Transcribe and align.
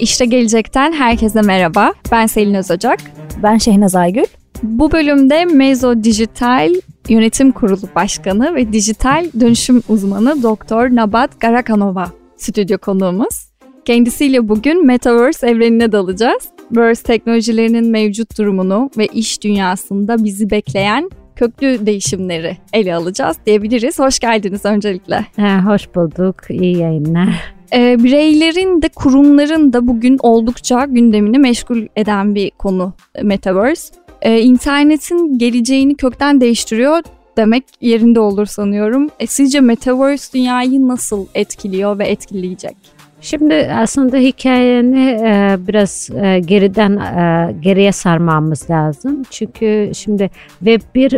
İşte 0.00 0.24
Gelecek'ten 0.24 0.92
herkese 0.92 1.42
merhaba. 1.42 1.92
Ben 2.12 2.26
Selin 2.26 2.54
Özocak. 2.54 2.98
Ben 3.42 3.58
Şehnaz 3.58 3.94
Aygül. 3.94 4.24
Bu 4.62 4.92
bölümde 4.92 5.44
Mezo 5.44 6.04
Dijital 6.04 6.74
Yönetim 7.08 7.52
Kurulu 7.52 7.88
Başkanı 7.94 8.54
ve 8.54 8.72
Dijital 8.72 9.26
Dönüşüm 9.40 9.82
Uzmanı 9.88 10.42
Doktor 10.42 10.90
Nabat 10.90 11.40
Garakanova 11.40 12.06
stüdyo 12.36 12.78
konuğumuz. 12.78 13.50
Kendisiyle 13.84 14.48
bugün 14.48 14.86
Metaverse 14.86 15.50
evrenine 15.50 15.92
dalacağız. 15.92 16.48
Verse 16.72 17.02
teknolojilerinin 17.02 17.90
mevcut 17.90 18.38
durumunu 18.38 18.90
ve 18.98 19.06
iş 19.06 19.42
dünyasında 19.42 20.24
bizi 20.24 20.50
bekleyen 20.50 21.10
köklü 21.36 21.86
değişimleri 21.86 22.56
ele 22.72 22.94
alacağız 22.94 23.36
diyebiliriz. 23.46 23.98
Hoş 23.98 24.18
geldiniz 24.18 24.64
öncelikle. 24.64 25.26
Ha, 25.36 25.64
hoş 25.66 25.94
bulduk. 25.94 26.36
İyi 26.50 26.78
yayınlar. 26.78 27.59
E, 27.72 28.04
bireylerin 28.04 28.82
de 28.82 28.88
kurumların 28.88 29.72
da 29.72 29.86
bugün 29.86 30.18
oldukça 30.22 30.84
gündemini 30.84 31.38
meşgul 31.38 31.86
eden 31.96 32.34
bir 32.34 32.50
konu 32.50 32.92
Metaverse. 33.22 33.94
E, 34.22 34.40
internetin 34.40 35.38
geleceğini 35.38 35.94
kökten 35.94 36.40
değiştiriyor 36.40 37.02
demek 37.36 37.64
yerinde 37.80 38.20
olur 38.20 38.46
sanıyorum. 38.46 39.08
E, 39.20 39.26
sizce 39.26 39.60
Metaverse 39.60 40.32
dünyayı 40.32 40.88
nasıl 40.88 41.26
etkiliyor 41.34 41.98
ve 41.98 42.06
etkileyecek? 42.06 42.76
Şimdi 43.22 43.54
aslında 43.54 44.16
hikayeni 44.16 45.10
e, 45.22 45.56
biraz 45.68 46.10
e, 46.22 46.38
geriden 46.38 46.96
e, 46.96 47.52
geriye 47.60 47.92
sarmamız 47.92 48.70
lazım. 48.70 49.22
Çünkü 49.30 49.90
şimdi 49.94 50.30
Web 50.58 50.80
1 50.94 51.10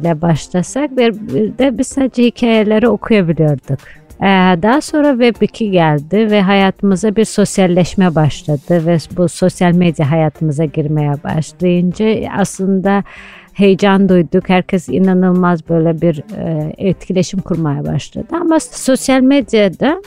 ile 0.00 0.22
başlasak 0.22 0.88
Web 0.88 1.14
1'de 1.14 1.78
biz 1.78 1.86
sadece 1.86 2.24
hikayeleri 2.24 2.88
okuyabiliyorduk. 2.88 3.78
Ee, 4.22 4.26
daha 4.62 4.80
sonra 4.80 5.10
Web 5.10 5.42
2 5.42 5.70
geldi 5.70 6.30
ve 6.30 6.42
hayatımıza 6.42 7.16
bir 7.16 7.24
sosyalleşme 7.24 8.14
başladı 8.14 8.86
ve 8.86 8.96
bu 9.16 9.28
sosyal 9.28 9.72
medya 9.72 10.10
hayatımıza 10.10 10.64
girmeye 10.64 11.12
başlayınca 11.24 12.30
aslında 12.38 13.04
heyecan 13.52 14.08
duyduk. 14.08 14.48
Herkes 14.48 14.88
inanılmaz 14.88 15.68
böyle 15.68 16.00
bir 16.00 16.22
e, 16.36 16.74
etkileşim 16.78 17.40
kurmaya 17.40 17.86
başladı. 17.86 18.26
Ama 18.32 18.60
sosyal 18.60 19.20
medyada 19.20 20.02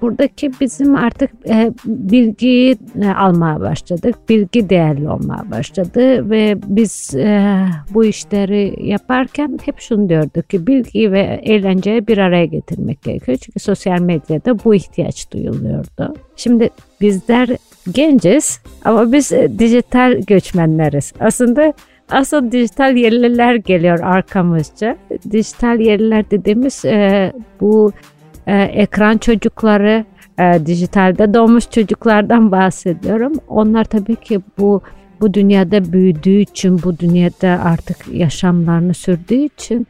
buradaki 0.00 0.52
bizim 0.60 0.96
artık 0.96 1.30
e, 1.48 1.72
bilgiyi 1.86 2.78
e, 3.02 3.08
almaya 3.08 3.60
başladık. 3.60 4.14
Bilgi 4.28 4.70
değerli 4.70 5.08
olmaya 5.08 5.50
başladı 5.50 6.30
ve 6.30 6.56
biz 6.66 7.14
bu 7.94 8.04
işleri 8.04 8.74
yaparken 8.80 9.58
hep 9.64 9.80
şunu 9.80 10.08
diyorduk 10.08 10.50
ki 10.50 10.66
bilgi 10.66 11.12
ve 11.12 11.40
eğlenceyi 11.42 12.06
bir 12.06 12.18
araya 12.18 12.46
getirmek 12.46 13.02
gerekiyor. 13.02 13.38
Çünkü 13.38 13.60
sosyal 13.60 14.00
medyada 14.00 14.64
bu 14.64 14.74
ihtiyaç 14.74 15.32
duyuluyordu. 15.32 16.14
Şimdi 16.36 16.70
bizler 17.00 17.48
genciz 17.92 18.60
ama 18.84 19.12
biz 19.12 19.30
dijital 19.58 20.20
göçmenleriz. 20.26 21.12
Aslında 21.20 21.72
Asıl 22.10 22.52
dijital 22.52 22.96
yerliler 22.96 23.54
geliyor 23.54 24.00
arkamızca. 24.00 24.96
Dijital 25.30 25.80
yerliler 25.80 26.30
dediğimiz 26.30 26.84
e, 26.84 27.32
bu 27.60 27.92
e, 28.46 28.62
ekran 28.62 29.18
çocukları, 29.18 30.04
e, 30.38 30.66
dijitalde 30.66 31.34
doğmuş 31.34 31.70
çocuklardan 31.70 32.52
bahsediyorum. 32.52 33.32
Onlar 33.48 33.84
tabii 33.84 34.16
ki 34.16 34.40
bu 34.58 34.82
bu 35.20 35.34
dünyada 35.34 35.92
büyüdüğü 35.92 36.40
için, 36.40 36.82
bu 36.82 36.98
dünyada 36.98 37.48
artık 37.64 37.96
yaşamlarını 38.12 38.94
sürdüğü 38.94 39.44
için 39.44 39.86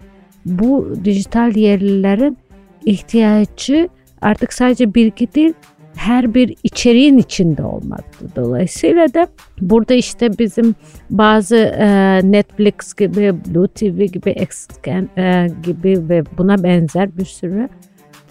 bu 0.47 0.95
dijital 1.05 1.57
yerlilerin 1.57 2.39
ihtiyacı 2.85 3.89
artık 4.23 4.53
sadece 4.53 4.95
bilgi 4.95 5.35
değil, 5.35 5.55
her 5.97 6.35
bir 6.35 6.57
içeriğin 6.63 7.19
içinde 7.19 7.63
olmaktı. 7.63 8.27
Dolayısıyla 8.37 9.15
da 9.15 9.27
burada 9.61 9.95
işte 9.95 10.39
bizim 10.39 10.75
bazı 11.11 11.57
e, 11.57 12.21
Netflix 12.25 12.95
gibi, 12.95 13.35
Blue 13.47 13.69
TV 13.69 14.05
gibi, 14.05 14.31
Xscan 14.31 15.09
e, 15.19 15.47
gibi 15.63 16.09
ve 16.09 16.23
buna 16.39 16.63
benzer 16.63 17.19
bir 17.19 17.25
sürü 17.25 17.69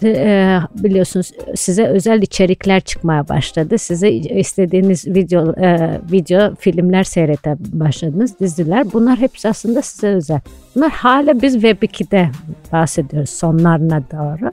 e, 0.02 0.58
biliyorsunuz 0.74 1.32
size 1.54 1.86
özel 1.86 2.22
içerikler 2.22 2.80
çıkmaya 2.80 3.28
başladı. 3.28 3.78
Size 3.78 4.10
istediğiniz 4.10 5.06
video 5.06 5.60
e, 5.60 6.00
video 6.12 6.54
filmler 6.54 7.04
seyrete 7.04 7.56
başladınız, 7.58 8.40
diziler. 8.40 8.92
Bunlar 8.92 9.18
hepsi 9.18 9.48
aslında 9.48 9.82
size 9.82 10.08
özel. 10.08 10.40
Bunlar 10.74 10.90
hala 10.90 11.42
biz 11.42 11.52
Web 11.52 11.82
2'de 11.82 12.30
bahsediyoruz 12.72 13.30
sonlarına 13.30 14.02
doğru. 14.12 14.50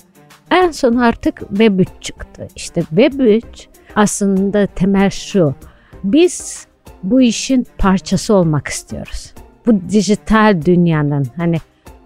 En 0.52 0.72
son 0.72 0.96
artık 0.96 1.40
Web 1.40 1.80
3 1.80 1.88
çıktı. 2.02 2.48
İşte 2.56 2.82
Web 2.82 3.20
3 3.20 3.68
aslında 3.96 4.68
temel 4.68 5.10
şu. 5.10 5.56
Biz 6.04 6.68
bu 7.04 7.22
işin 7.22 7.68
parçası 7.78 8.34
olmak 8.34 8.68
istiyoruz. 8.68 9.34
Bu 9.66 9.90
dijital 9.90 10.62
dünyanın 10.66 11.26
hani 11.38 11.58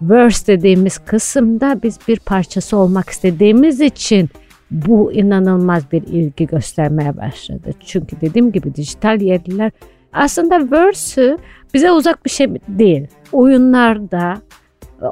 verse 0.02 0.46
dediğimiz 0.46 0.98
kısımda 0.98 1.80
biz 1.82 1.98
bir 2.08 2.18
parçası 2.18 2.76
olmak 2.76 3.08
istediğimiz 3.08 3.80
için 3.80 4.30
bu 4.70 5.12
inanılmaz 5.12 5.92
bir 5.92 6.02
ilgi 6.02 6.46
göstermeye 6.46 7.16
başladı. 7.16 7.70
Çünkü 7.86 8.20
dediğim 8.20 8.52
gibi 8.52 8.74
dijital 8.74 9.20
yerliler 9.20 9.72
aslında 10.12 10.70
verse'ü 10.70 11.38
bize 11.74 11.92
uzak 11.92 12.24
bir 12.24 12.30
şey 12.30 12.48
değil. 12.68 13.06
Oyunlarda, 13.32 14.34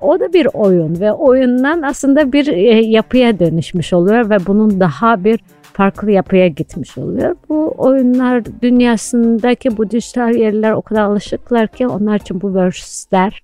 o 0.01 0.21
da 0.21 0.33
bir 0.33 0.49
oyun 0.53 1.01
ve 1.01 1.13
oyundan 1.13 1.83
aslında 1.83 2.33
bir 2.33 2.47
e, 2.47 2.81
yapıya 2.81 3.39
dönüşmüş 3.39 3.93
oluyor 3.93 4.31
ve 4.31 4.47
bunun 4.47 4.81
daha 4.81 5.25
bir 5.25 5.41
farklı 5.73 6.11
yapıya 6.11 6.49
gitmiş 6.49 6.99
oluyor. 6.99 7.37
Bu 7.49 7.75
oyunlar 7.79 8.43
dünyasındaki 8.63 9.77
bu 9.77 9.91
dijital 9.91 10.35
yerler 10.35 10.73
o 10.73 10.83
kadar 10.83 11.03
alışıklar 11.03 11.69
ki 11.69 11.87
onlar 11.87 12.21
için 12.21 12.41
bu 12.41 12.55
verse'ler 12.55 13.43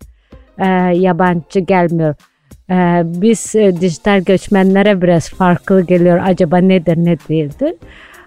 e, 0.58 0.66
yabancı 0.98 1.60
gelmiyor. 1.60 2.14
E, 2.70 3.02
biz 3.04 3.56
e, 3.56 3.80
dijital 3.80 4.20
göçmenlere 4.20 5.02
biraz 5.02 5.28
farklı 5.28 5.80
geliyor. 5.80 6.20
Acaba 6.24 6.56
nedir 6.56 6.96
ne 6.96 7.16
değildir? 7.28 7.74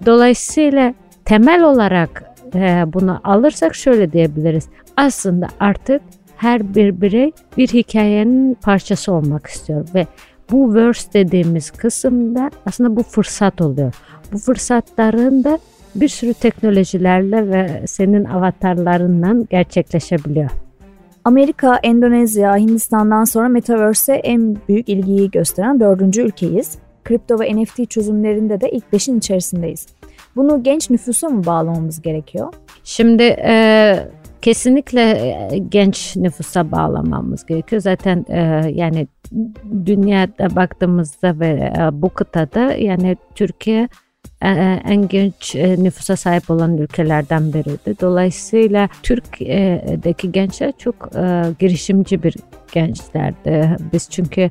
Dolayısıyla 0.05 0.93
temel 1.25 1.63
olarak 1.63 2.23
e, 2.55 2.83
bunu 2.93 3.19
alırsak 3.23 3.75
şöyle 3.75 4.11
diyebiliriz. 4.11 4.69
Aslında 4.97 5.47
artık 5.59 6.01
her 6.37 6.75
bir 6.75 7.01
birey 7.01 7.31
bir 7.57 7.67
hikayenin 7.67 8.53
parçası 8.53 9.13
olmak 9.13 9.47
istiyor 9.47 9.87
ve 9.95 10.07
bu 10.51 10.73
verse 10.73 11.09
dediğimiz 11.13 11.71
kısımda 11.71 12.51
aslında 12.65 12.95
bu 12.95 13.03
fırsat 13.03 13.61
oluyor. 13.61 13.93
Bu 14.33 14.37
fırsatların 14.37 15.43
da 15.43 15.59
bir 15.95 16.07
sürü 16.07 16.33
teknolojilerle 16.33 17.49
ve 17.49 17.87
senin 17.87 18.25
avatarlarından 18.25 19.47
gerçekleşebiliyor. 19.49 20.49
Amerika, 21.25 21.75
Endonezya, 21.83 22.57
Hindistan'dan 22.57 23.23
sonra 23.23 23.47
Metaverse'e 23.47 24.15
en 24.15 24.57
büyük 24.67 24.89
ilgiyi 24.89 25.31
gösteren 25.31 25.79
dördüncü 25.79 26.21
ülkeyiz. 26.21 26.77
Kripto 27.03 27.39
ve 27.39 27.55
NFT 27.55 27.89
çözümlerinde 27.89 28.61
de 28.61 28.71
ilk 28.71 28.93
beşin 28.93 29.17
içerisindeyiz. 29.17 29.87
Bunu 30.35 30.63
genç 30.63 30.89
nüfusa 30.89 31.29
mı 31.29 31.45
bağlamamız 31.45 32.01
gerekiyor? 32.01 32.53
Şimdi 32.83 33.23
e, 33.23 33.95
kesinlikle 34.43 35.01
e, 35.01 35.57
genç 35.57 36.15
nüfusa 36.15 36.71
bağlamamız 36.71 37.45
gerekiyor. 37.45 37.81
Zaten 37.81 38.25
e, 38.29 38.71
yani 38.73 39.07
dünyada 39.85 40.55
baktığımızda 40.55 41.39
ve 41.39 41.47
e, 41.47 42.01
bu 42.01 42.09
kıtada 42.09 42.73
yani 42.73 43.17
Türkiye 43.35 43.87
en 44.85 45.07
genç 45.07 45.55
nüfusa 45.55 46.15
sahip 46.15 46.49
olan 46.49 46.77
ülkelerden 46.77 47.53
biriydi. 47.53 47.95
Dolayısıyla 48.01 48.89
Türkiye'deki 49.03 50.31
gençler 50.31 50.73
çok 50.77 51.11
girişimci 51.59 52.23
bir 52.23 52.35
gençlerdi. 52.73 53.77
Biz 53.93 54.09
çünkü 54.09 54.49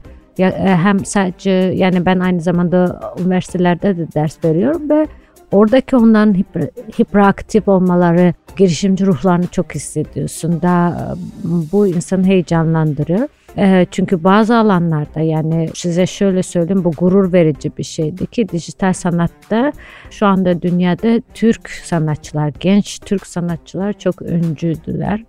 hem 0.54 1.04
sadece 1.04 1.50
yani 1.50 2.06
ben 2.06 2.18
aynı 2.20 2.40
zamanda 2.40 3.00
üniversitelerde 3.20 3.96
de 3.96 4.12
ders 4.14 4.44
veriyorum 4.44 4.90
ve 4.90 5.06
Oradaki 5.52 5.96
onların 5.96 6.34
hiper, 6.34 6.62
hiperaktif 7.00 7.68
olmaları, 7.68 8.34
girişimci 8.56 9.06
ruhlarını 9.06 9.46
çok 9.46 9.74
hissediyorsun. 9.74 10.62
Daha 10.62 11.14
bu 11.44 11.86
insanı 11.86 12.26
heyecanlandırıyor. 12.26 13.28
Çünkü 13.90 14.24
bazı 14.24 14.56
alanlarda 14.56 15.20
yani 15.20 15.68
size 15.74 16.06
şöyle 16.06 16.42
söyleyeyim 16.42 16.84
bu 16.84 16.90
gurur 16.90 17.32
verici 17.32 17.72
bir 17.78 17.82
şeydi 17.82 18.26
ki 18.26 18.48
dijital 18.48 18.92
sanatta 18.92 19.72
şu 20.10 20.26
anda 20.26 20.62
dünyada 20.62 21.20
Türk 21.34 21.70
sanatçılar, 21.70 22.52
genç 22.60 22.98
Türk 22.98 23.26
sanatçılar 23.26 23.92
çok 23.92 24.22
öncüdüler 24.22 25.24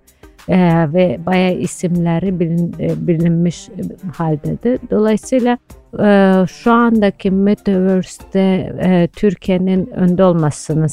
e, 0.50 0.58
ve 0.94 1.20
bayağı 1.26 1.54
isimleri 1.54 2.40
bilin, 2.40 2.76
e, 2.80 3.08
bilinmiş 3.08 3.70
haldedir. 4.18 4.80
Dolayısıyla 4.92 5.58
e, 6.00 6.34
şu 6.48 6.72
andaki 6.72 7.32
Metaverse'de 7.32 8.74
e, 8.82 9.08
Türkiye'nin 9.08 9.88
önde 9.88 10.24
olmasının 10.24 10.90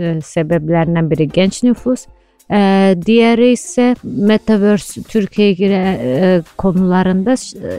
e, 0.00 0.20
sebeplerinden 0.20 1.10
biri 1.10 1.28
genç 1.28 1.62
nüfus. 1.62 2.06
E, 2.52 2.94
diğeri 3.06 3.48
ise 3.48 3.94
Metaverse 4.02 5.02
Türkiye'ye 5.02 5.98
e, 6.02 6.42
konularında 6.56 7.36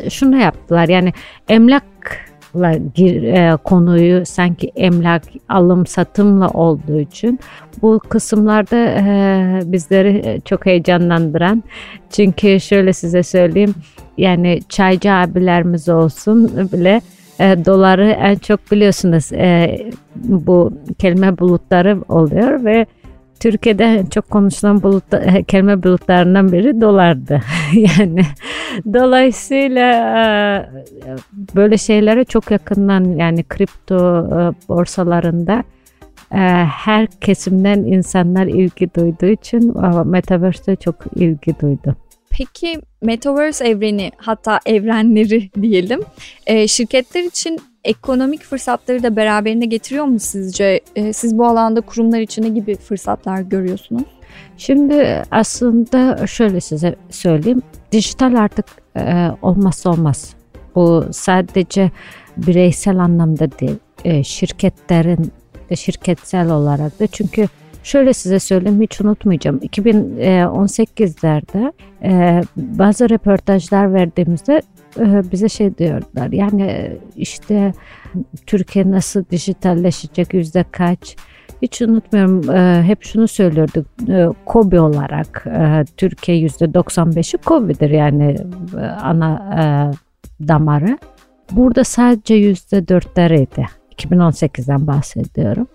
şunu 0.10 0.38
yaptılar. 0.38 0.90
Yani 0.90 1.14
emlak 1.50 1.84
gir, 2.96 3.24
e, 3.24 3.58
konuyu 3.58 4.26
sanki 4.26 4.72
emlak 4.76 5.24
alım 5.50 5.86
satımla 5.86 6.50
olduğu 6.50 7.00
için 7.00 7.40
bu 7.82 8.00
kısımlarda 8.10 8.78
e, 8.78 9.72
bizleri 9.72 10.42
çok 10.46 10.66
heyecanlandıran 10.66 11.64
çünkü 12.10 12.60
şöyle 12.60 12.94
size 12.94 13.24
söyleyeyim 13.24 13.76
yani 14.18 14.60
çaycı 14.70 15.12
abilerimiz 15.12 15.90
olsun 15.90 16.70
bile 16.74 17.02
e, 17.40 17.66
doları 17.66 18.10
en 18.10 18.36
çok 18.36 18.72
biliyorsunuz 18.72 19.34
e, 19.34 19.78
bu 20.16 20.74
kelime 21.00 21.38
bulutları 21.38 22.02
oluyor 22.10 22.66
ve 22.66 22.86
Türkiye'de 23.40 24.04
çok 24.12 24.30
konuşulan 24.30 24.84
bulut, 24.84 25.14
e, 25.14 25.44
kelime 25.44 25.84
bulutlarından 25.84 26.52
biri 26.52 26.82
dolardı. 26.82 27.42
yani 27.74 28.22
dolayısıyla 28.94 29.92
e, 31.06 31.16
böyle 31.56 31.78
şeylere 31.78 32.24
çok 32.24 32.52
yakından 32.52 33.04
yani 33.04 33.44
kripto 33.44 33.96
e, 33.98 34.68
borsalarında 34.70 35.64
her 36.30 37.08
kesimden 37.08 37.80
insanlar 37.80 38.46
ilgi 38.46 38.94
duyduğu 38.94 39.26
için 39.26 39.74
Metaverse'de 40.06 40.76
çok 40.76 40.96
ilgi 41.16 41.60
duydu. 41.62 41.96
Peki 42.30 42.82
Metaverse 43.02 43.68
evreni 43.68 44.12
hatta 44.18 44.60
evrenleri 44.66 45.50
diyelim 45.62 46.02
şirketler 46.68 47.24
için 47.24 47.60
ekonomik 47.84 48.44
fırsatları 48.44 49.04
da 49.04 49.16
beraberinde 49.16 49.66
getiriyor 49.66 50.06
mu 50.06 50.20
sizce? 50.20 50.82
E, 50.96 51.14
siz 51.14 51.38
bu 51.38 51.46
alanda 51.46 51.82
kurumlar 51.82 52.20
için 52.20 52.44
ne 52.44 52.50
gibi 52.50 52.76
fırsatlar 52.76 53.42
görüyorsunuz? 53.42 54.04
Şimdi 54.58 55.24
aslında 55.32 56.28
şöyle 56.28 56.62
size 56.62 56.96
söyleyeyim. 57.10 57.62
Dijital 57.92 58.36
artık 58.36 58.66
e, 58.98 59.28
olmazsa 59.42 59.90
olmaz. 59.90 60.34
Bu 60.76 61.06
sadece 61.12 61.92
bireysel 62.38 62.98
anlamda 62.98 63.60
değil, 63.60 63.78
e, 64.06 64.24
şirketlerin 64.24 65.32
de 65.70 65.76
şirketsel 65.76 66.50
olarak 66.50 67.00
da 67.00 67.08
çünkü 67.08 67.48
Şöyle 67.84 68.14
size 68.14 68.40
söyleyeyim 68.40 68.82
hiç 68.82 69.02
unutmayacağım. 69.02 69.58
2018'lerde 69.58 71.74
e, 72.04 72.42
bazı 72.56 73.10
röportajlar 73.10 73.94
verdiğimizde 73.94 74.62
e, 75.00 75.32
bize 75.32 75.50
şey 75.50 75.78
diyorlar. 75.78 76.32
Yani 76.32 76.98
işte 77.16 77.74
Türkiye 78.46 78.92
nasıl 78.92 79.26
dijitalleşecek 79.32 80.34
yüzde 80.34 80.66
kaç? 80.72 81.16
Hiç 81.62 81.82
unutmuyorum 81.82 82.52
e, 82.52 82.84
hep 82.84 83.04
şunu 83.04 83.28
söylüyorduk 83.28 83.88
e, 84.10 84.28
KOBİ 84.46 84.80
olarak 84.80 85.46
e, 85.48 85.86
Türkiye 85.98 86.38
yüzde 86.38 86.66
95'i 86.66 87.38
KOBİ'dir 87.38 87.90
yani 87.90 88.36
e, 88.78 88.82
ana 88.86 89.34
e, 89.60 89.64
damarı. 90.48 90.98
Burada 91.52 91.84
sadece 91.84 92.34
yüzde 92.34 92.88
dörtleriydi. 92.88 93.66
2018'den 93.98 94.88
bahsediyorum. 94.88 95.68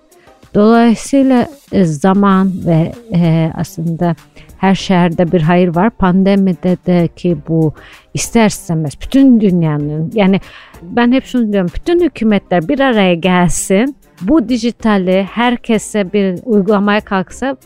Dolayısıyla 0.54 1.48
e, 1.72 1.84
zaman 1.84 2.52
ve 2.66 2.92
e, 3.14 3.52
aslında 3.56 4.14
her 4.58 4.74
şehirde 4.74 5.32
bir 5.32 5.40
hayır 5.40 5.76
var. 5.76 5.90
Pandemide 5.90 6.76
de 6.86 7.08
ki 7.16 7.38
bu 7.48 7.72
ister 8.14 8.46
istemez 8.46 8.92
bütün 9.02 9.40
dünyanın 9.40 10.10
yani 10.14 10.40
ben 10.82 11.12
hep 11.12 11.24
şunu 11.24 11.52
diyorum 11.52 11.70
bütün 11.74 12.00
hükümetler 12.00 12.68
bir 12.68 12.80
araya 12.80 13.14
gelsin 13.14 13.96
bu 14.22 14.48
dijitali 14.48 15.22
herkese 15.32 16.12
bir 16.12 16.38
uygulamaya 16.44 17.00
kalksa 17.00 17.56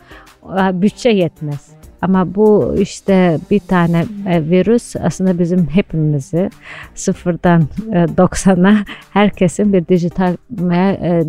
e, 0.44 0.82
bütçe 0.82 1.10
yetmez. 1.10 1.80
Ama 2.02 2.34
bu 2.34 2.76
işte 2.78 3.38
bir 3.50 3.60
tane 3.60 4.04
e, 4.28 4.50
virüs 4.50 4.96
aslında 4.96 5.38
bizim 5.38 5.66
hepimizi 5.66 6.50
sıfırdan 6.94 7.62
90'a 7.92 8.72
e, 8.72 8.84
herkesin 9.10 9.72
bir 9.72 9.88
dijital 9.88 10.36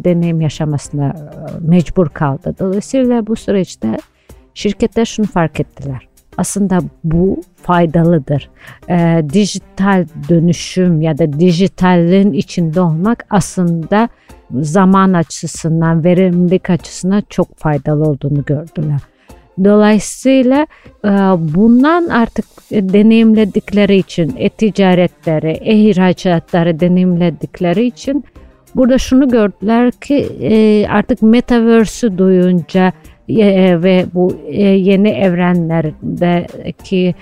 deneyim 0.04 0.42
yaşamasına 0.42 1.14
mecbur 1.60 2.10
kaldı. 2.10 2.56
Dolayısıyla 2.60 3.28
bu 3.28 3.36
süreçte 3.36 3.98
şirketler 4.54 5.06
şunu 5.06 5.26
fark 5.26 5.60
ettiler. 5.60 6.08
Aslında 6.38 6.80
bu 7.04 7.42
faydalıdır. 7.56 8.50
E, 8.90 9.24
dijital 9.34 10.06
dönüşüm 10.30 11.02
ya 11.02 11.18
da 11.18 11.40
dijitalin 11.40 12.34
içinde 12.34 12.82
olmak 12.82 13.26
aslında 13.30 14.10
zaman 14.54 15.14
açısından, 15.14 16.04
verimlilik 16.04 16.70
açısından 16.70 17.24
çok 17.30 17.58
faydalı 17.58 18.04
olduğunu 18.04 18.46
gördüler. 18.46 19.00
Dolayısıyla 19.64 20.68
e, 21.06 21.10
bundan 21.56 22.08
artık 22.08 22.46
deneyimledikleri 22.72 23.98
için 23.98 24.34
e-ticaretleri, 24.38 25.52
e-ihracatları 25.52 26.80
deneyimledikleri 26.80 27.86
için 27.86 28.24
burada 28.76 28.98
şunu 28.98 29.30
gördüler 29.30 29.92
ki 29.92 30.16
e, 30.42 30.88
artık 30.88 31.22
metaverse'ü 31.22 32.18
duyunca 32.18 32.92
e, 33.30 33.84
ve 33.84 34.06
bu 34.14 34.38
yeni 34.52 35.10
evrenlerdeki 35.10 37.16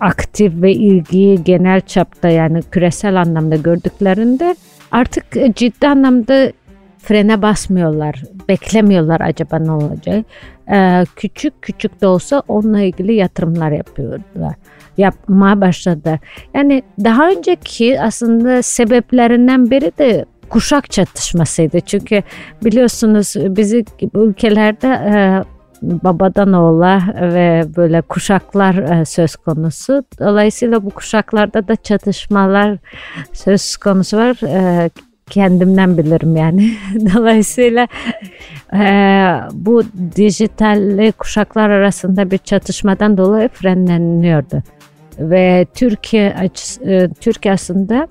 aktif 0.00 0.62
ve 0.62 0.72
ilgiyi 0.72 1.44
genel 1.44 1.80
çapta 1.80 2.28
yani 2.28 2.62
küresel 2.70 3.20
anlamda 3.20 3.56
gördüklerinde 3.56 4.56
artık 4.92 5.24
ciddi 5.56 5.88
anlamda 5.88 6.52
frene 6.98 7.42
basmıyorlar, 7.42 8.22
beklemiyorlar 8.48 9.20
acaba 9.20 9.58
ne 9.58 9.70
olacak. 9.72 10.24
Ee, 10.72 11.04
küçük 11.16 11.62
küçük 11.62 12.00
de 12.00 12.06
olsa 12.06 12.42
onunla 12.48 12.80
ilgili 12.80 13.14
yatırımlar 13.14 13.70
yapıyorlar. 13.70 14.54
Yapmaya 14.96 15.60
başladı. 15.60 16.18
Yani 16.54 16.82
daha 17.04 17.30
önceki 17.30 18.00
aslında 18.00 18.62
sebeplerinden 18.62 19.70
biri 19.70 19.92
de 19.98 20.24
kuşak 20.48 20.90
çatışmasıydı. 20.90 21.80
Çünkü 21.80 22.22
biliyorsunuz 22.64 23.34
bizi 23.36 23.84
ülkelerde 24.14 24.88
e, 24.88 25.14
babadan 25.82 26.52
oğula 26.52 27.02
ve 27.16 27.64
böyle 27.76 28.00
kuşaklar 28.00 28.74
e, 28.74 29.04
söz 29.04 29.36
konusu. 29.36 30.04
Dolayısıyla 30.18 30.84
bu 30.84 30.90
kuşaklarda 30.90 31.68
da 31.68 31.76
çatışmalar 31.76 32.78
söz 33.32 33.76
konusu 33.76 34.16
var. 34.16 34.36
E, 34.46 34.90
kendimden 35.30 35.98
bilirim 35.98 36.36
yani. 36.36 36.70
Dolayısıyla 37.14 37.88
e, 38.72 38.82
bu 39.52 39.82
dijital 40.16 41.12
kuşaklar 41.12 41.70
arasında 41.70 42.30
bir 42.30 42.38
çatışmadan 42.38 43.18
dolayı 43.18 43.48
frenleniyordu. 43.48 44.62
Ve 45.18 45.66
Türkiye 45.74 46.50
Türkiye 47.20 47.54
aslında 47.54 48.08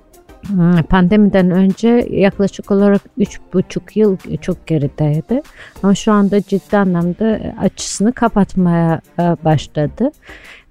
pandemiden 0.90 1.52
önce 1.52 2.08
yaklaşık 2.10 2.72
olarak 2.72 3.02
3,5 3.18 4.00
yıl 4.00 4.18
çok 4.42 4.68
gerideydi. 4.68 5.42
Ama 5.84 5.96
şu 5.96 6.12
anda 6.12 6.42
ciddi 6.42 6.78
anlamda 6.78 7.40
açısını 7.60 8.14
kapatmaya 8.14 9.02
e, 9.20 9.22
başladı. 9.22 10.12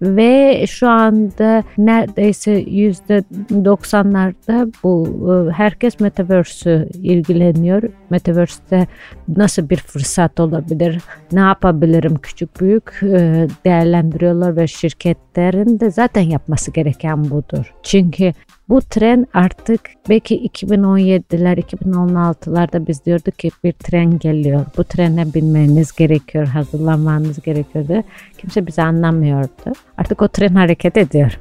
Ve 0.02 0.64
şu 0.66 0.88
anda 0.88 1.62
neredeyse 1.78 2.52
yüzde 2.52 3.24
90'larda 3.50 4.72
bu 4.82 5.06
e, 5.32 5.52
herkes 5.52 6.00
Metaverse'ü 6.00 6.88
ilgileniyor. 7.02 7.82
Metaverse'de 8.10 8.86
nasıl 9.28 9.70
bir 9.70 9.76
fırsat 9.76 10.40
olabilir, 10.40 11.00
ne 11.32 11.40
yapabilirim 11.40 12.14
küçük 12.14 12.60
büyük 12.60 13.02
e, 13.02 13.48
değerlendiriyorlar 13.64 14.56
ve 14.56 14.66
şirketlerin 14.66 15.80
de 15.80 15.90
zaten 15.90 16.22
yapması 16.22 16.70
gereken 16.70 17.30
budur. 17.30 17.74
Çünkü 17.82 18.32
bu 18.68 18.80
tren 18.80 19.26
artık 19.34 19.80
belki 20.08 20.48
2017'ler, 20.48 21.60
2016'larda 21.60 22.86
biz 22.86 23.04
diyorduk 23.04 23.38
ki 23.38 23.50
bir 23.64 23.72
tren 23.72 24.18
geliyor. 24.18 24.66
Bu 24.76 24.84
trene 24.84 25.34
binmeniz 25.34 25.92
gerekiyor, 25.92 26.46
hazırlanmanız 26.46 27.40
gerekiyordu. 27.40 28.02
Kimse 28.38 28.66
bizi 28.66 28.82
anlamıyordu. 28.82 29.72
Artık 29.98 30.22
o 30.22 30.28
tren 30.28 30.54
hareket 30.54 30.96
ediyor 30.96 31.38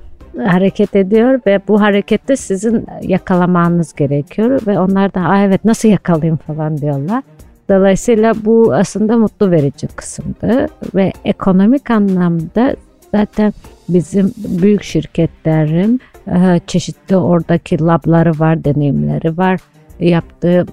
hareket 0.48 0.96
ediyor 0.96 1.42
ve 1.46 1.60
bu 1.68 1.82
harekette 1.82 2.36
sizin 2.36 2.86
yakalamanız 3.02 3.94
gerekiyor 3.94 4.62
ve 4.68 4.80
onlar 4.80 5.14
da 5.14 5.22
Aa, 5.22 5.44
evet 5.44 5.66
nasıl 5.66 5.90
yakalayayım 5.90 6.38
falan 6.38 6.78
diyorlar. 6.78 7.24
Dolayısıyla 7.70 8.34
bu 8.46 8.74
aslında 8.74 9.18
mutlu 9.18 9.52
verici 9.52 9.88
kısımdı 9.88 10.68
ve 10.96 11.12
ekonomik 11.26 11.92
anlamda 11.92 12.76
zaten 13.12 13.54
bizim 13.90 14.34
büyük 14.38 14.84
şirketlerin 14.84 16.02
ee, 16.28 16.60
çeşitli 16.68 17.18
oradaki 17.18 17.82
labları 17.82 18.40
var, 18.40 18.64
deneyimleri 18.64 19.38
var. 19.38 19.60
Yaptığı 20.00 20.66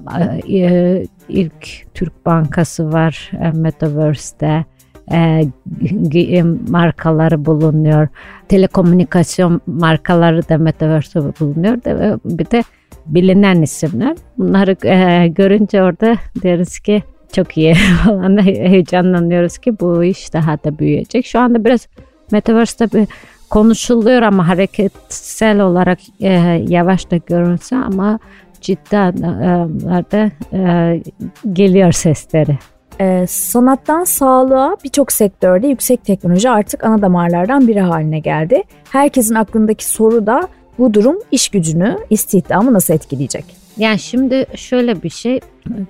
e, 0.52 1.06
ilk 1.28 1.94
Türk 1.94 2.26
Bankası 2.26 2.92
var 2.92 3.30
e, 3.42 3.50
Metaverse'de. 3.50 4.64
E, 5.12 6.42
markaları 6.68 7.44
bulunuyor. 7.44 8.09
Telekomünikasyon 8.49 9.61
markaları 9.66 10.49
da 10.49 10.59
Metaverse'de 10.59 11.32
bulunuyor. 11.40 11.76
Bir 12.25 12.50
de 12.50 12.62
bilinen 13.06 13.62
isimler. 13.62 14.16
Bunları 14.38 14.73
görünce 15.26 15.82
orada 15.82 16.16
diyoruz 16.42 16.78
ki 16.78 17.02
çok 17.32 17.56
iyi 17.56 17.75
falan 18.04 18.42
heyecanlanıyoruz 18.42 19.59
ki 19.59 19.80
bu 19.80 20.04
iş 20.04 20.32
daha 20.32 20.64
da 20.64 20.78
büyüyecek. 20.78 21.26
Şu 21.26 21.38
anda 21.40 21.64
biraz 21.64 21.88
Metaverse'de 22.30 22.99
bir 22.99 23.09
konuşuluyor 23.50 24.23
ama 24.23 24.49
hareketsel 24.49 25.61
olarak 25.61 25.99
e, 26.21 26.28
yavaş 26.68 27.11
da 27.11 27.16
görünse 27.16 27.76
ama 27.76 28.18
ciddi 28.61 28.97
anlamda 28.97 30.30
e, 30.52 31.02
geliyor 31.52 31.92
sesleri. 31.92 32.59
Ee, 33.00 33.26
sanattan 33.28 34.04
sağlığa 34.04 34.76
birçok 34.84 35.12
sektörde 35.12 35.66
yüksek 35.66 36.04
teknoloji 36.04 36.50
artık 36.50 36.84
ana 36.84 37.02
damarlardan 37.02 37.68
biri 37.68 37.80
haline 37.80 38.18
geldi. 38.18 38.62
Herkesin 38.90 39.34
aklındaki 39.34 39.88
soru 39.88 40.26
da 40.26 40.49
bu 40.78 40.94
durum 40.94 41.18
iş 41.30 41.49
gücünü, 41.49 41.99
istihdamı 42.11 42.72
nasıl 42.72 42.94
etkileyecek? 42.94 43.44
Yani 43.76 43.99
şimdi 43.99 44.46
şöyle 44.54 45.02
bir 45.02 45.11
şey, 45.11 45.40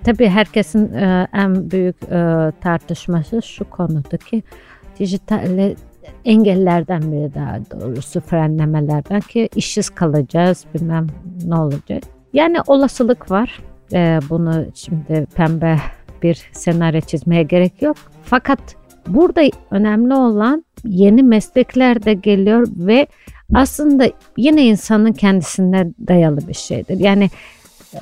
tabii 0.05 0.29
herkesin 0.29 0.95
e, 0.95 1.29
en 1.33 1.71
büyük 1.71 1.97
e, 2.03 2.53
tartışması 2.61 3.43
şu 3.43 3.71
konuda 3.71 4.17
ki 4.17 4.43
dijital 4.99 5.75
engellerden 6.25 7.03
biri 7.03 7.35
daha 7.35 7.59
doğrusu 7.81 8.21
frenlemelerden 8.21 9.21
ki 9.21 9.49
işsiz 9.57 9.91
kalacağız 9.91 10.65
bilmem 10.75 11.07
ne 11.47 11.55
olacak. 11.55 12.03
Yani 12.33 12.59
olasılık 12.67 13.31
var. 13.31 13.61
E, 13.93 14.21
bunu 14.31 14.65
şimdi 14.75 15.27
pembe 15.35 15.79
bir 16.23 16.43
senaryo 16.53 17.01
çizmeye 17.01 17.43
gerek 17.43 17.83
yok. 17.83 17.97
Fakat 18.25 18.61
burada 19.09 19.43
önemli 19.71 20.15
olan 20.15 20.65
yeni 20.85 21.23
meslekler 21.23 22.05
de 22.05 22.15
geliyor 22.15 22.69
ve 22.77 23.07
aslında 23.55 24.11
yine 24.37 24.65
insanın 24.67 25.13
kendisine 25.13 25.87
dayalı 26.09 26.49
bir 26.49 26.55
şeydir. 26.55 26.99
Yani 26.99 27.31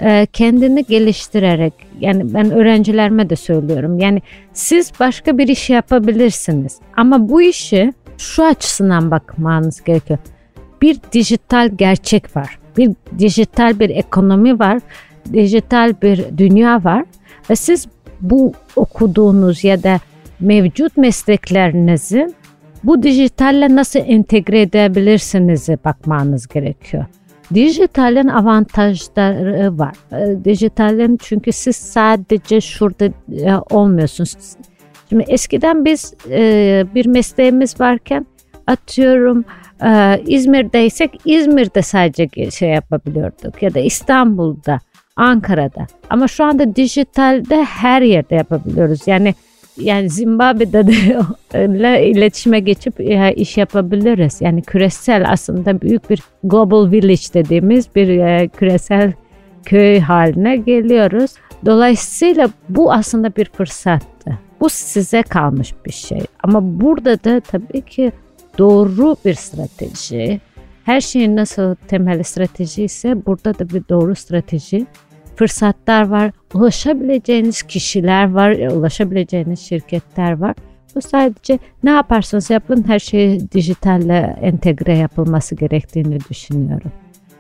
e, 0.01 0.27
kendini 0.33 0.85
geliştirerek 0.85 1.73
yani 2.01 2.35
ben 2.35 2.51
öğrencilerime 2.51 3.31
de 3.31 3.37
söylüyorum. 3.37 3.99
Yani 3.99 4.23
siz 4.53 4.93
başka 5.01 5.39
bir 5.39 5.49
iş 5.49 5.71
yapabilirsiniz 5.71 6.79
ama 6.97 7.29
bu 7.29 7.43
işi 7.43 7.93
şu 8.19 8.45
açısından 8.45 9.11
bakmanız 9.11 9.85
gerekiyor. 9.85 10.19
Bir 10.83 10.99
dijital 11.13 11.71
gerçek 11.77 12.37
var. 12.37 12.59
Bir 12.77 12.91
dijital 13.19 13.81
bir 13.81 13.91
ekonomi 13.91 14.59
var. 14.59 14.81
Dijital 15.33 15.95
bir 16.03 16.39
dünya 16.39 16.85
var 16.85 17.05
ve 17.51 17.57
siz 17.57 17.89
bu 18.21 18.53
okuduğunuz 18.77 19.65
ya 19.65 19.83
da 19.83 20.01
mevcut 20.41 20.97
mesleklerinizi 20.97 22.35
bu 22.85 23.03
dijitalle 23.03 23.77
nasıl 23.77 24.01
entegre 24.07 24.61
edebilirsiniz 24.61 25.69
bakmanız 25.85 26.47
gerekiyor. 26.47 27.05
Dijitalin 27.55 28.29
avantajları 28.29 29.79
var. 29.79 29.95
Ee, 30.13 30.45
dijitalin 30.45 31.17
çünkü 31.23 31.53
siz 31.53 31.77
sadece 31.77 32.61
şurada 32.61 33.05
e, 33.05 33.55
olmuyorsunuz. 33.71 34.37
Şimdi 35.09 35.25
eskiden 35.29 35.85
biz 35.85 36.15
e, 36.31 36.85
bir 36.95 37.07
mesleğimiz 37.07 37.81
varken 37.81 38.27
atıyorum 38.67 39.45
e, 39.85 40.21
İzmir'deysek 40.27 41.21
İzmir'de 41.25 41.83
sadece 41.83 42.51
şey 42.51 42.69
yapabiliyorduk 42.69 43.63
ya 43.63 43.75
da 43.75 43.79
İstanbul'da 43.79 44.81
Ankara'da. 45.21 45.87
Ama 46.11 46.29
şu 46.29 46.45
anda 46.45 46.77
dijitalde 46.77 47.65
her 47.65 48.03
yerde 48.03 48.35
yapabiliyoruz. 48.35 49.01
Yani 49.07 49.35
yani 49.77 50.11
Zimbabwe'de 50.11 50.87
de 50.87 50.93
iletişime 52.11 52.61
geçip 52.61 53.01
e, 53.01 53.35
iş 53.35 53.57
yapabiliriz. 53.57 54.41
Yani 54.41 54.63
küresel 54.63 55.31
aslında 55.31 55.81
büyük 55.81 56.11
bir 56.11 56.23
global 56.45 56.91
village 56.91 57.35
dediğimiz 57.35 57.95
bir 57.95 58.09
e, 58.09 58.49
küresel 58.49 59.13
köy 59.65 60.01
haline 60.01 60.57
geliyoruz. 60.57 61.31
Dolayısıyla 61.67 62.49
bu 62.69 62.93
aslında 62.93 63.37
bir 63.37 63.45
fırsattı. 63.45 64.39
Bu 64.61 64.69
size 64.69 65.23
kalmış 65.23 65.75
bir 65.87 65.93
şey. 65.93 66.21
Ama 66.43 66.81
burada 66.81 67.25
da 67.25 67.41
tabii 67.41 67.81
ki 67.83 68.13
doğru 68.59 69.17
bir 69.25 69.35
strateji. 69.35 70.41
Her 70.85 71.01
şeyin 71.01 71.37
nasıl 71.37 71.75
temel 71.75 72.23
strateji 72.23 72.85
ise 72.85 73.27
burada 73.27 73.59
da 73.59 73.69
bir 73.69 73.83
doğru 73.89 74.15
strateji 74.15 74.87
fırsatlar 75.41 76.09
var, 76.09 76.31
ulaşabileceğiniz 76.55 77.63
kişiler 77.63 78.31
var, 78.31 78.51
e, 78.51 78.71
ulaşabileceğiniz 78.71 79.61
şirketler 79.61 80.39
var. 80.39 80.55
Bu 80.95 81.01
sadece 81.01 81.59
ne 81.85 81.91
yaparsanız 81.91 82.51
yapın 82.51 82.89
her 82.89 82.99
şey 82.99 83.51
dijitalle 83.53 84.37
entegre 84.43 84.99
yapılması 84.99 85.55
gerektiğini 85.55 86.19
düşünüyorum. 86.31 86.93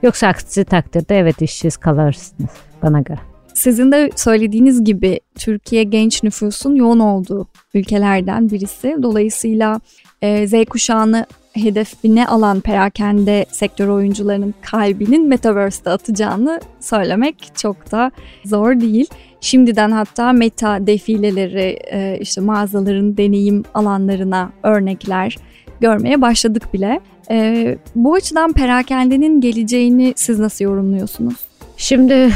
Yoksa 0.03 0.27
aksi 0.29 0.65
takdirde 0.65 1.19
evet 1.19 1.43
işsiz 1.43 1.77
kalırsınız 1.77 2.51
bana 2.83 3.01
göre. 3.01 3.30
Sizin 3.61 3.93
de 3.93 4.11
söylediğiniz 4.17 4.85
gibi 4.85 5.21
Türkiye 5.35 5.83
genç 5.83 6.23
nüfusun 6.23 6.75
yoğun 6.75 6.99
olduğu 6.99 7.49
ülkelerden 7.75 8.51
birisi. 8.51 8.97
Dolayısıyla 9.03 9.81
e, 10.23 10.47
Z 10.47 10.53
kuşağını 10.71 11.27
hedefine 11.53 12.27
alan 12.27 12.61
perakende 12.61 13.47
sektör 13.53 13.89
oyuncularının 13.89 14.55
kalbinin 14.63 15.29
Metaverse'de 15.29 15.91
atacağını 15.91 16.61
söylemek 16.81 17.53
çok 17.57 17.93
da 17.93 18.11
zor 18.45 18.81
değil. 18.81 19.07
Şimdiden 19.41 19.91
hatta 19.91 20.33
meta 20.33 20.87
defileleri, 20.87 21.79
e, 21.93 22.19
işte 22.21 22.41
mağazaların 22.41 23.17
deneyim 23.17 23.65
alanlarına 23.75 24.53
örnekler 24.63 25.37
görmeye 25.81 26.21
başladık 26.21 26.75
bile. 26.75 27.01
E, 27.31 27.79
bu 27.95 28.15
açıdan 28.15 28.53
perakendenin 28.53 29.41
geleceğini 29.41 30.13
siz 30.17 30.39
nasıl 30.39 30.65
yorumluyorsunuz? 30.65 31.50
Şimdi 31.81 32.31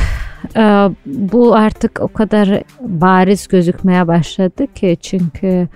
e, 0.57 0.89
bu 1.07 1.55
artık 1.55 2.01
o 2.01 2.09
kadar 2.09 2.63
bariz 2.81 3.49
gözükmeye 3.49 4.09
başladı 4.09 4.75
ki 4.75 4.97
çünkü 5.01 5.69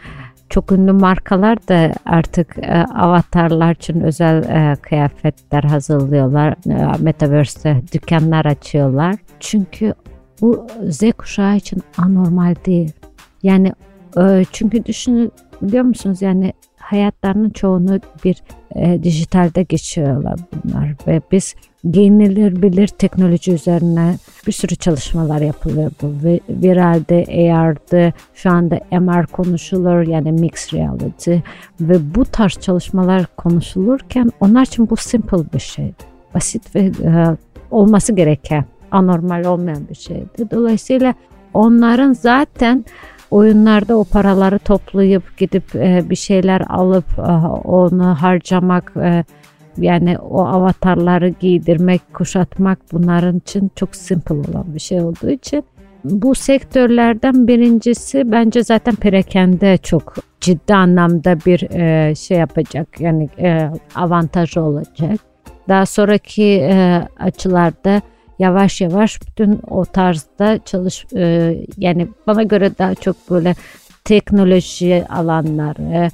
çok 0.49 0.73
ünlü 0.73 0.93
markalar 0.93 1.69
da 1.69 1.93
artık 2.07 2.59
e, 2.59 2.73
avatarlar 2.77 3.75
için 3.75 4.01
özel 4.01 4.43
e, 4.43 4.77
kıyafetler 4.77 5.63
hazırlıyorlar. 5.63 6.51
E, 6.51 7.03
Metaverse'de 7.03 7.83
dükkanlar 7.93 8.45
açıyorlar. 8.45 9.15
Çünkü 9.41 9.95
bu 10.41 10.67
Z 10.89 11.03
kuşağı 11.19 11.57
için 11.57 11.83
anormal 11.99 12.55
değil. 12.67 12.93
Yani 13.43 13.73
çünkü 14.53 14.85
düşünün 14.85 15.33
biliyor 15.63 15.85
musunuz 15.85 16.23
yani 16.23 16.53
hayatlarının 16.79 17.51
çoğunu 17.51 18.01
bir 18.25 18.43
e, 18.75 19.03
dijitalde 19.03 19.63
geçiyorlar 19.63 20.39
bunlar 20.53 20.89
ve 21.07 21.21
biz 21.33 21.55
bilir 21.85 22.89
teknoloji 22.89 23.53
üzerine 23.53 24.15
bir 24.47 24.53
sürü 24.53 24.77
çalışmalar 24.77 25.41
yapılıyor 25.41 25.91
bu. 26.03 26.13
Viralde, 26.49 27.53
AR'de, 27.55 28.13
şu 28.35 28.51
anda 28.51 28.81
MR 29.01 29.27
konuşulur 29.27 30.07
yani 30.07 30.33
mixed 30.33 30.79
reality 30.79 31.37
ve 31.81 32.15
bu 32.15 32.25
tarz 32.25 32.53
çalışmalar 32.53 33.27
konuşulurken 33.37 34.31
onlar 34.41 34.63
için 34.63 34.91
bu 34.91 34.97
simple 34.97 35.53
bir 35.55 35.59
şeydi. 35.59 36.09
Basit 36.35 36.75
ve 36.75 36.81
e, 36.81 37.37
olması 37.71 38.13
gereken, 38.13 38.65
anormal 38.91 39.45
olmayan 39.45 39.89
bir 39.89 39.95
şeydi. 39.95 40.51
Dolayısıyla 40.51 41.15
onların 41.55 42.13
zaten 42.13 42.85
oyunlarda 43.31 43.99
o 43.99 44.05
paraları 44.05 44.59
toplayıp 44.59 45.39
gidip 45.39 45.75
e, 45.75 46.11
bir 46.11 46.17
şeyler 46.17 46.63
alıp 46.69 47.19
e, 47.19 47.33
onu 47.69 48.23
harcamak 48.23 48.93
e, 48.97 49.25
yani 49.79 50.19
o 50.19 50.45
avatarları 50.45 51.29
giydirmek, 51.29 52.15
kuşatmak 52.15 52.79
bunların 52.93 53.39
için 53.39 53.71
çok 53.77 53.97
simple 53.97 54.35
olan 54.35 54.75
bir 54.75 54.81
şey 54.81 55.01
olduğu 55.01 55.31
için 55.31 55.65
bu 56.05 56.35
sektörlerden 56.35 57.49
birincisi 57.49 58.33
bence 58.33 58.65
zaten 58.65 58.95
perakende 58.95 59.77
çok 59.77 60.15
ciddi 60.41 60.75
anlamda 60.75 61.37
bir 61.47 61.71
e, 61.71 62.15
şey 62.15 62.39
yapacak 62.39 63.01
yani 63.01 63.29
e, 63.39 63.71
avantajı 63.95 64.61
olacak. 64.63 65.21
Daha 65.69 65.87
sonraki 65.87 66.45
e, 66.45 67.03
açılarda 67.19 68.03
yavaş 68.39 68.81
yavaş 68.81 69.21
bütün 69.23 69.61
o 69.71 69.85
tarzda 69.85 70.59
çalış 70.65 71.07
e, 71.17 71.55
yani 71.79 72.09
bana 72.27 72.43
göre 72.43 72.71
daha 72.79 72.95
çok 72.95 73.31
böyle 73.31 73.55
teknoloji 74.05 75.05
alanları 75.09 76.11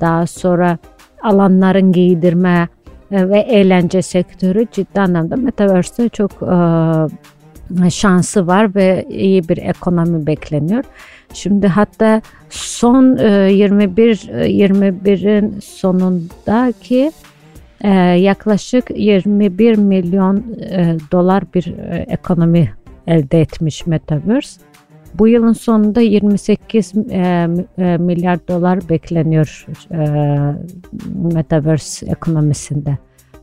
daha 0.00 0.26
sonra 0.26 0.78
alanların 1.22 1.92
giydirme 1.92 2.68
ve 3.12 3.38
eğlence 3.38 4.02
sektörü 4.02 4.66
ciddi 4.72 5.00
anlamda 5.00 5.36
Metaverse'de 5.36 6.08
çok 6.08 6.32
e, 6.42 7.90
şansı 7.90 8.46
var 8.46 8.74
ve 8.74 9.06
iyi 9.10 9.48
bir 9.48 9.56
ekonomi 9.56 10.26
bekleniyor. 10.26 10.84
Şimdi 11.34 11.66
hatta 11.66 12.22
son 12.50 13.16
e, 13.16 13.52
21 13.52 14.16
21'in 14.16 15.60
sonundaki 15.60 17.12
e, 17.80 17.90
yaklaşık 17.98 18.90
21 18.96 19.76
milyon 19.78 20.36
e, 20.60 20.96
dolar 21.12 21.44
bir 21.54 21.66
e, 21.66 22.06
ekonomi 22.08 22.72
elde 23.06 23.40
etmiş 23.40 23.86
Metaverse. 23.86 24.60
Bu 25.14 25.28
yılın 25.28 25.52
sonunda 25.52 26.00
28 26.00 26.92
e, 27.10 27.46
e, 27.78 27.96
milyar 27.96 28.48
dolar 28.48 28.88
bekleniyor 28.88 29.66
e, 29.90 29.98
Metaverse 31.34 32.06
ekonomisinde. 32.06 32.98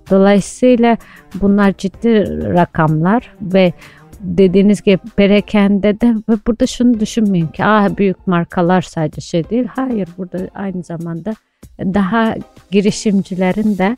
Dolayısıyla 0.09 0.97
bunlar 1.41 1.73
ciddi 1.77 2.43
rakamlar 2.53 3.35
ve 3.41 3.73
dediğiniz 4.19 4.81
gibi 4.81 4.97
perakende 5.15 6.01
de 6.01 6.15
ve 6.29 6.37
burada 6.47 6.67
şunu 6.67 6.99
düşünmeyin 6.99 7.47
ki 7.47 7.65
ah 7.65 7.97
büyük 7.97 8.27
markalar 8.27 8.81
sadece 8.81 9.21
şey 9.21 9.49
değil. 9.49 9.65
Hayır 9.75 10.09
burada 10.17 10.47
aynı 10.55 10.83
zamanda 10.83 11.35
daha 11.79 12.35
girişimcilerin 12.71 13.77
de 13.77 13.95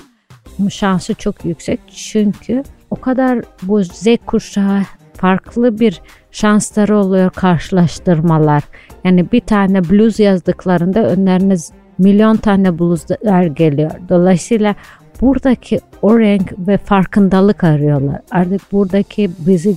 şansı 0.69 1.13
çok 1.13 1.45
yüksek. 1.45 1.79
Çünkü 1.87 2.63
o 2.89 2.95
kadar 2.95 3.41
bu 3.63 3.83
Z 3.83 4.07
kuşağı 4.25 4.81
farklı 5.13 5.79
bir 5.79 6.01
şansları 6.31 6.97
oluyor 6.97 7.29
karşılaştırmalar. 7.29 8.63
Yani 9.03 9.31
bir 9.31 9.41
tane 9.41 9.83
blues 9.83 10.19
yazdıklarında 10.19 11.03
önlerine 11.03 11.55
milyon 11.97 12.35
tane 12.35 12.79
blueslar 12.79 13.43
geliyor. 13.43 13.91
Dolayısıyla 14.09 14.75
buradaki 15.21 15.79
o 16.01 16.19
renk 16.19 16.53
ve 16.67 16.77
farkındalık 16.77 17.63
arıyorlar. 17.63 18.19
Artık 18.31 18.71
buradaki 18.71 19.31
bizi 19.39 19.75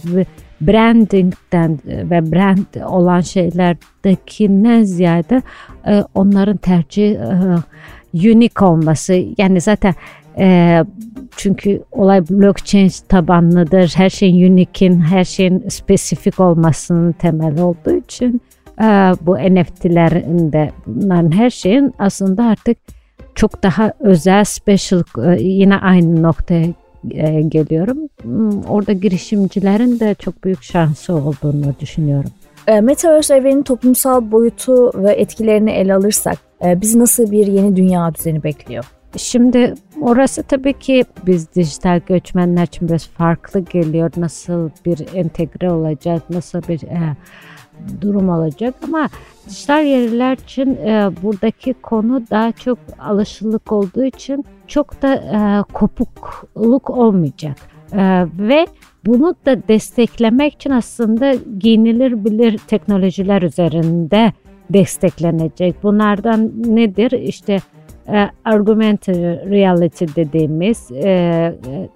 brandingden 0.61 1.79
ve 1.87 2.33
brand 2.33 2.87
olan 2.87 3.21
şeylerdeki 3.21 4.51
ziyade 4.87 5.43
e, 5.87 6.05
onların 6.15 6.57
tercih 6.57 7.11
e, 7.11 7.57
unique 8.15 8.69
olması. 8.69 9.25
Yani 9.39 9.61
zaten 9.61 9.95
e, 10.39 10.81
çünkü 11.37 11.83
olay 11.93 12.29
blockchain 12.29 12.91
tabanlıdır. 13.09 13.93
Her 13.97 14.11
şeyin 14.11 14.53
unique'in, 14.53 15.01
her 15.01 15.25
şeyin 15.25 15.69
spesifik 15.69 16.41
olmasının 16.41 17.13
temel 17.13 17.61
olduğu 17.61 17.97
için 17.97 18.41
e, 18.81 18.85
bu 19.21 19.37
NFT'lerin 19.37 20.53
de 20.53 20.71
bunların 20.87 21.33
her 21.33 21.51
şeyin 21.51 21.95
aslında 21.99 22.45
artık 22.45 22.79
çok 23.35 23.63
daha 23.63 23.93
özel, 24.01 24.45
special 24.45 25.03
e, 25.25 25.43
yine 25.43 25.77
aynı 25.77 26.23
noktaya 26.23 26.67
e, 27.11 27.41
geliyorum. 27.41 27.99
Hmm, 28.23 28.63
orada 28.63 28.93
girişimcilerin 28.93 30.01
de 30.01 30.15
çok 30.15 30.45
büyük 30.45 30.63
şansı 30.63 31.15
olduğunu 31.15 31.75
düşünüyorum. 31.81 32.31
E, 32.67 32.81
Metaverse 32.81 33.37
evrenin 33.37 33.63
toplumsal 33.63 34.31
boyutu 34.31 34.91
ve 34.95 35.13
etkilerini 35.13 35.71
ele 35.71 35.95
alırsak 35.95 36.39
e, 36.65 36.81
bizi 36.81 36.99
nasıl 36.99 37.31
bir 37.31 37.47
yeni 37.47 37.77
dünya 37.77 38.15
düzeni 38.15 38.43
bekliyor? 38.43 38.85
Şimdi 39.17 39.75
orası 40.05 40.43
tabii 40.43 40.73
ki 40.73 41.05
biz 41.27 41.55
dijital 41.55 42.01
göçmenler 42.07 42.63
için 42.63 42.89
biraz 42.89 43.07
farklı 43.07 43.61
geliyor. 43.61 44.11
Nasıl 44.17 44.71
bir 44.87 45.15
entegre 45.15 45.71
olacak, 45.71 46.23
nasıl 46.31 46.63
bir 46.63 46.83
e, 46.83 47.17
durum 48.01 48.29
olacak 48.29 48.75
ama 48.85 49.09
dijital 49.49 49.85
yerler 49.85 50.37
için 50.37 50.77
e, 50.77 51.11
buradaki 51.23 51.75
konu 51.75 52.23
daha 52.31 52.53
çok 52.53 52.79
alışılık 52.99 53.73
olduğu 53.73 54.05
için 54.05 54.45
çok 54.67 55.03
da 55.03 55.15
e, 55.15 55.73
kopukluk 55.73 56.91
olmayacak 56.91 57.57
e, 57.93 58.27
ve 58.39 58.67
bunu 59.07 59.35
da 59.47 59.69
desteklemek 59.69 60.55
için 60.55 60.71
aslında 60.71 61.35
giyinilir 61.59 62.25
bilir 62.25 62.59
teknolojiler 62.59 63.43
üzerinde 63.43 64.33
desteklenecek. 64.71 65.83
Bunlardan 65.83 66.53
nedir? 66.57 67.11
İşte 67.11 67.59
e, 68.09 68.31
reality 69.51 70.05
dediğimiz 70.17 70.91
e, 70.91 71.09
e, 71.09 71.89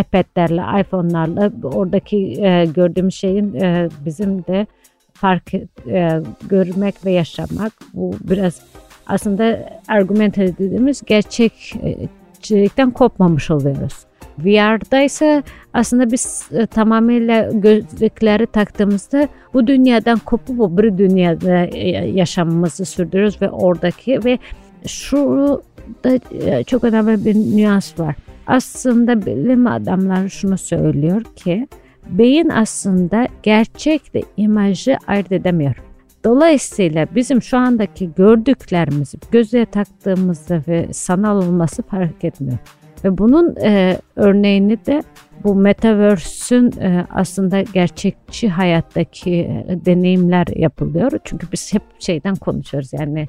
iPad'lerle, 0.00 0.80
iPhone'larla 0.80 1.52
oradaki 1.64 2.16
e, 2.16 2.64
gördüğüm 2.64 3.12
şeyin 3.12 3.54
e, 3.54 3.88
bizim 4.04 4.46
de 4.46 4.66
fark 5.12 5.54
e, 5.54 6.20
görmek 6.48 7.04
ve 7.04 7.10
yaşamak. 7.10 7.72
Bu 7.94 8.14
biraz 8.20 8.62
aslında 9.06 9.68
argumente 9.88 10.58
dediğimiz 10.58 11.02
gerçekçilikten 11.02 12.90
kopmamış 12.90 13.50
oluyoruz. 13.50 14.06
VR'da 14.38 15.02
ise 15.02 15.42
aslında 15.72 16.12
biz 16.12 16.48
e, 16.52 16.66
tamamıyla 16.66 17.50
gözlükleri 17.52 18.46
taktığımızda 18.46 19.28
bu 19.54 19.66
dünyadan 19.66 20.18
kopup 20.18 20.60
o 20.60 20.78
bir 20.78 20.98
dünyada 20.98 21.64
e, 21.64 21.88
yaşamımızı 22.10 22.84
sürdürüyoruz 22.84 23.42
ve 23.42 23.50
oradaki 23.50 24.24
ve 24.24 24.38
şu 24.86 25.62
da 26.04 26.18
e, 26.30 26.64
çok 26.64 26.84
önemli 26.84 27.24
bir 27.24 27.34
nüans 27.34 28.00
var. 28.00 28.16
Aslında 28.46 29.26
bilim 29.26 29.66
adamları 29.66 30.30
şunu 30.30 30.58
söylüyor 30.58 31.22
ki 31.36 31.68
beyin 32.10 32.48
aslında 32.48 33.26
gerçekle 33.42 34.22
imajı 34.36 34.96
ayırt 35.06 35.32
edemiyor. 35.32 35.76
Dolayısıyla 36.24 37.06
bizim 37.14 37.42
şu 37.42 37.58
andaki 37.58 38.10
gördüklerimizi 38.16 39.18
göze 39.30 39.66
taktığımızda 39.66 40.62
ve 40.68 40.92
sanal 40.92 41.36
olması 41.36 41.82
fark 41.82 42.24
etmiyor. 42.24 42.58
Ve 43.04 43.18
bunun 43.18 43.56
e, 43.56 43.98
örneğini 44.16 44.86
de 44.86 45.02
bu 45.44 45.54
metaverse'ün 45.54 46.72
e, 46.80 47.06
aslında 47.10 47.62
gerçekçi 47.62 48.48
hayattaki 48.48 49.30
e, 49.30 49.78
deneyimler 49.86 50.46
yapılıyor. 50.56 51.12
Çünkü 51.24 51.46
biz 51.52 51.74
hep 51.74 51.82
şeyden 51.98 52.36
konuşuyoruz 52.36 52.92
yani 52.92 53.26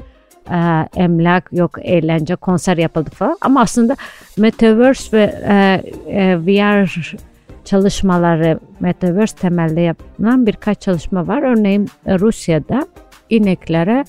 e, 0.51 0.87
emlak 0.95 1.53
yok 1.53 1.77
eğlence 1.81 2.35
konser 2.35 2.77
yapıldı 2.77 3.09
falan 3.09 3.37
ama 3.41 3.61
aslında 3.61 3.95
metaverse 4.37 5.17
ve 5.17 5.35
e, 5.47 5.81
e, 6.07 6.37
VR 6.37 7.15
çalışmaları 7.65 8.59
Metaverse 8.79 9.35
temelli 9.35 9.81
yapılan 9.81 10.47
birkaç 10.47 10.81
çalışma 10.81 11.27
var. 11.27 11.43
Örneğin 11.43 11.89
e, 12.05 12.19
Rusya'da 12.19 12.87
ineklere 13.29 14.03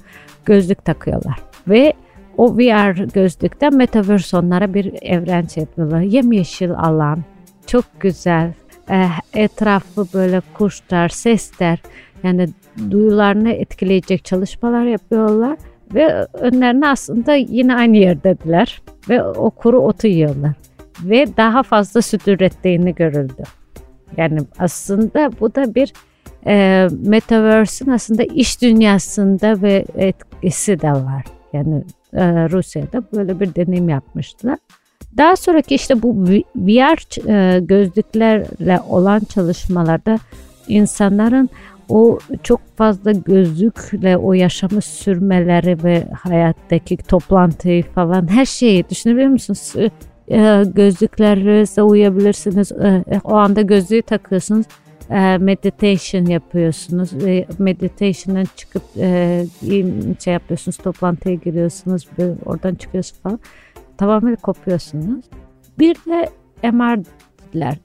gözlük 0.45 0.85
takıyorlar 0.85 1.39
ve 1.69 1.93
o 2.37 2.57
VR 2.57 3.13
gözlükten 3.13 3.75
Metaverse 3.75 4.37
onlara 4.37 4.75
bir 4.75 4.95
evren 5.03 5.47
şey 5.47 5.63
yapıyorlar. 5.63 6.01
Yemyeşil 6.01 6.73
alan, 6.73 7.19
çok 7.67 7.85
güzel, 8.01 8.53
e, 8.91 9.07
etrafı 9.35 10.07
böyle 10.15 10.43
kuşlar, 10.55 11.09
sesler 11.09 11.79
yani 12.23 12.49
duyularını 12.91 13.53
etkileyecek 13.53 14.25
çalışmalar 14.25 14.85
yapıyorlar 14.85 15.57
ve 15.95 16.27
önlerine 16.33 16.89
aslında 16.89 17.35
yine 17.35 17.75
aynı 17.75 17.97
yerdediler 17.97 18.83
ve 19.09 19.23
o 19.23 19.51
kuru 19.51 19.81
otu 19.81 20.07
yiyorlar 20.07 20.53
ve 21.03 21.27
daha 21.37 21.63
fazla 21.63 22.03
süt 22.03 22.29
ürettiğini 22.29 22.95
görüldü. 22.95 23.43
Yani 24.17 24.41
aslında 24.59 25.31
bu 25.41 25.55
da 25.55 25.75
bir 25.75 25.93
e, 26.47 26.89
Metaverse'in 27.07 27.91
aslında 27.91 28.23
iş 28.23 28.63
dünyasında 28.63 29.63
ve 29.63 29.85
etkisi 29.95 30.81
de 30.81 30.93
var. 30.93 31.25
Yani 31.53 31.85
e, 32.13 32.49
Rusya'da 32.49 33.03
böyle 33.13 33.41
bir 33.41 33.55
deneyim 33.55 33.89
yapmıştılar. 33.89 34.59
Daha 35.17 35.37
sonraki 35.37 35.75
işte 35.75 36.03
bu 36.03 36.25
VR 36.57 37.29
e, 37.29 37.61
gözlüklerle 37.61 38.81
olan 38.89 39.21
çalışmalarda 39.21 40.19
insanların 40.69 41.51
o 41.89 42.19
çok 42.43 42.61
fazla 42.77 43.13
gözlükle 43.13 44.17
o 44.17 44.33
yaşamı 44.33 44.81
sürmeleri 44.83 45.85
ve 45.85 46.07
hayattaki 46.23 46.97
toplantıyı 46.97 47.83
falan 47.83 48.31
her 48.31 48.45
şeyi 48.45 48.89
düşünebiliyor 48.89 49.31
musunuz? 49.31 49.75
E, 50.31 50.65
gözlüklerinizle 50.75 51.83
uyuyabilirsiniz. 51.83 52.73
E, 52.73 53.03
o 53.25 53.35
anda 53.35 53.63
gözlüğü 53.63 54.03
takıyorsunuz. 54.03 54.67
E, 55.11 55.39
meditation 55.39 56.27
yapıyorsunuz. 56.27 57.13
E, 57.25 57.47
meditation'dan 57.59 58.47
çıkıp 58.57 58.83
e, 58.97 59.45
şey 60.25 60.33
yapıyorsunuz. 60.33 60.77
Toplantıya 60.77 61.35
giriyorsunuz. 61.35 62.09
Oradan 62.45 62.75
çıkıyorsunuz 62.75 63.23
falan. 63.23 63.41
Tamamen 63.97 64.37
kopuyorsunuz. 64.37 65.25
Bir 65.79 65.95
de 65.95 66.29
MR'ler. 66.73 67.77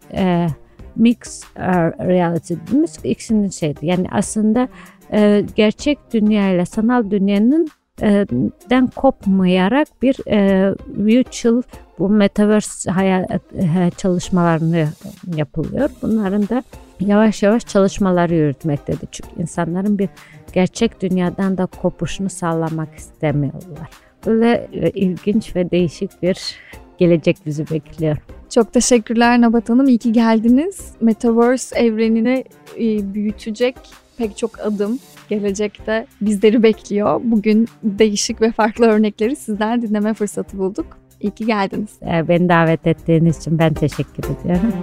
E, 1.00 1.02
mix 1.02 1.44
reality 2.00 2.54
dediğimiz 2.54 3.00
ikisinin 3.04 3.50
şeydi. 3.50 3.86
Yani 3.86 4.08
aslında 4.12 4.68
e, 5.14 5.46
gerçek 5.56 6.00
dünya 6.14 6.50
ile 6.52 6.66
sanal 6.66 7.12
dünyanın 7.12 7.68
e, 8.02 8.26
den 8.70 8.88
kopmayarak 8.88 9.88
bir 10.02 10.32
e, 10.32 10.70
virtual 10.88 11.62
bu 12.00 12.10
metaverse 12.10 12.92
hayat 12.92 13.32
e, 13.32 13.92
çalışmalarını 13.98 14.88
yapılıyor. 15.36 15.90
Bunların 16.02 16.50
da 16.50 16.64
yavaş 17.00 17.44
yavaş 17.44 17.68
çalışmaları 17.68 18.36
yürütmektedir. 18.36 19.08
Çünkü 19.12 19.42
insanların 19.42 20.00
bir 20.00 20.10
gerçek 20.54 21.02
dünyadan 21.02 21.58
da 21.58 21.66
kopuşunu 21.66 22.30
sağlamak 22.30 22.96
istemiyorlar. 22.96 23.90
Böyle 24.26 24.68
e, 24.74 24.90
ilginç 24.90 25.56
ve 25.56 25.72
değişik 25.72 26.24
bir 26.24 26.56
gelecek 27.00 27.38
bizi 27.46 27.70
bekliyor. 27.70 28.18
Çok 28.50 28.74
teşekkürler 28.74 29.42
Nabat 29.42 29.70
Hanım. 29.70 29.88
İyi 29.88 29.98
ki 29.98 30.12
geldiniz. 30.12 30.92
Metaverse 31.02 31.80
evrenini 31.80 32.44
e, 32.80 33.14
büyütecek 33.14 33.76
pek 34.18 34.38
çok 34.38 34.60
adım 34.60 35.00
gelecekte 35.30 36.06
bizleri 36.22 36.64
bekliyor. 36.64 37.22
Bugün 37.24 37.68
değişik 37.84 38.42
ve 38.42 38.52
farklı 38.52 38.86
örnekleri 38.86 39.36
sizden 39.36 39.82
dinleme 39.82 40.14
fırsatı 40.14 40.58
bulduk. 40.58 40.86
İyi 41.22 41.32
ki 41.32 41.46
geldiniz. 41.46 41.90
Beni 42.02 42.50
davet 42.50 42.88
ettiğiniz 42.88 43.38
için 43.38 43.60
ben 43.60 43.74
teşekkür 43.74 44.24
ediyorum. 44.24 44.74